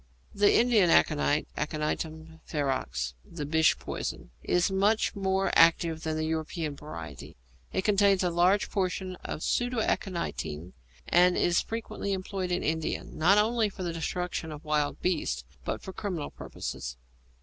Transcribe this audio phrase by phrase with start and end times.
[0.33, 6.75] The Indian aconite, Aconitum ferox, the Bish poison, is much more active than the European
[6.75, 7.37] variety.
[7.71, 10.73] It contains a large proportion of pseudaconitine,
[11.07, 15.83] and is frequently employed in India, not only for the destruction of wild beasts, but
[15.83, 16.97] for criminal purposes.